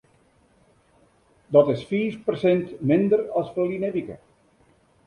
Dat 1.57 1.69
is 1.75 1.85
fiif 1.91 2.17
persint 2.25 2.67
minder 2.89 3.21
as 3.39 3.53
ferline 3.55 3.89
wike. 3.97 4.17